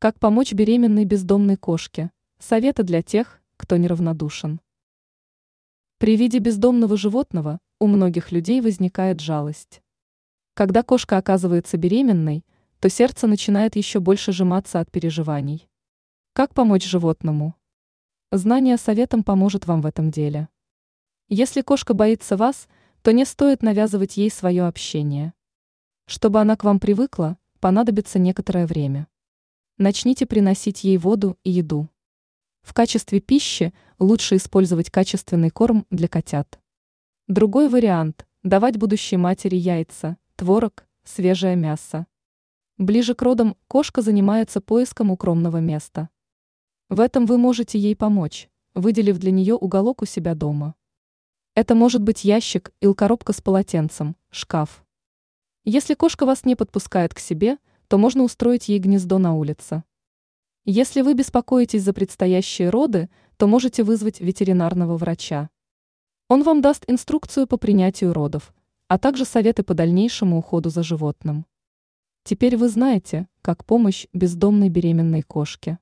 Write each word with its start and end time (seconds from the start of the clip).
Как 0.00 0.20
помочь 0.20 0.52
беременной 0.52 1.04
бездомной 1.04 1.56
кошке? 1.56 2.12
Советы 2.38 2.84
для 2.84 3.02
тех, 3.02 3.42
кто 3.56 3.76
неравнодушен. 3.76 4.60
При 5.98 6.16
виде 6.16 6.38
бездомного 6.38 6.96
животного 6.96 7.58
у 7.80 7.88
многих 7.88 8.30
людей 8.30 8.60
возникает 8.60 9.18
жалость. 9.18 9.82
Когда 10.54 10.84
кошка 10.84 11.16
оказывается 11.16 11.78
беременной, 11.78 12.44
то 12.78 12.88
сердце 12.88 13.26
начинает 13.26 13.74
еще 13.74 13.98
больше 13.98 14.30
сжиматься 14.30 14.78
от 14.78 14.88
переживаний. 14.88 15.68
Как 16.32 16.54
помочь 16.54 16.86
животному? 16.86 17.56
Знание 18.30 18.76
советом 18.76 19.24
поможет 19.24 19.66
вам 19.66 19.80
в 19.80 19.86
этом 19.86 20.12
деле. 20.12 20.48
Если 21.28 21.60
кошка 21.60 21.92
боится 21.92 22.36
вас, 22.36 22.68
то 23.02 23.10
не 23.10 23.24
стоит 23.24 23.64
навязывать 23.64 24.16
ей 24.16 24.30
свое 24.30 24.62
общение. 24.68 25.34
Чтобы 26.06 26.40
она 26.40 26.54
к 26.54 26.62
вам 26.62 26.78
привыкла, 26.78 27.36
понадобится 27.58 28.20
некоторое 28.20 28.64
время. 28.64 29.08
Начните 29.80 30.26
приносить 30.26 30.82
ей 30.82 30.98
воду 30.98 31.38
и 31.44 31.50
еду. 31.52 31.88
В 32.62 32.74
качестве 32.74 33.20
пищи 33.20 33.72
лучше 34.00 34.34
использовать 34.34 34.90
качественный 34.90 35.50
корм 35.50 35.86
для 35.88 36.08
котят. 36.08 36.58
Другой 37.28 37.68
вариант– 37.68 38.26
давать 38.42 38.76
будущей 38.76 39.16
матери 39.16 39.54
яйца, 39.54 40.16
творог, 40.34 40.84
свежее 41.04 41.54
мясо. 41.54 42.08
Ближе 42.76 43.14
к 43.14 43.22
родам 43.22 43.56
кошка 43.68 44.02
занимается 44.02 44.60
поиском 44.60 45.12
укромного 45.12 45.58
места. 45.58 46.08
В 46.88 46.98
этом 46.98 47.24
вы 47.24 47.38
можете 47.38 47.78
ей 47.78 47.94
помочь, 47.94 48.48
выделив 48.74 49.18
для 49.18 49.30
нее 49.30 49.54
уголок 49.54 50.02
у 50.02 50.06
себя 50.06 50.34
дома. 50.34 50.74
Это 51.54 51.76
может 51.76 52.02
быть 52.02 52.24
ящик 52.24 52.72
или 52.80 52.94
коробка 52.94 53.32
с 53.32 53.40
полотенцем, 53.40 54.16
шкаф. 54.30 54.84
Если 55.64 55.94
кошка 55.94 56.26
вас 56.26 56.44
не 56.44 56.56
подпускает 56.56 57.14
к 57.14 57.20
себе– 57.20 57.58
то 57.88 57.98
можно 57.98 58.22
устроить 58.22 58.68
ей 58.68 58.78
гнездо 58.78 59.18
на 59.18 59.34
улице. 59.34 59.82
Если 60.64 61.00
вы 61.00 61.14
беспокоитесь 61.14 61.82
за 61.82 61.92
предстоящие 61.92 62.68
роды, 62.68 63.08
то 63.38 63.46
можете 63.46 63.82
вызвать 63.82 64.20
ветеринарного 64.20 64.96
врача. 64.96 65.48
Он 66.28 66.42
вам 66.42 66.60
даст 66.60 66.84
инструкцию 66.86 67.46
по 67.46 67.56
принятию 67.56 68.12
родов, 68.12 68.52
а 68.86 68.98
также 68.98 69.24
советы 69.24 69.62
по 69.62 69.72
дальнейшему 69.72 70.38
уходу 70.38 70.68
за 70.68 70.82
животным. 70.82 71.46
Теперь 72.24 72.58
вы 72.58 72.68
знаете, 72.68 73.26
как 73.40 73.64
помощь 73.64 74.06
бездомной 74.12 74.68
беременной 74.68 75.22
кошке. 75.22 75.78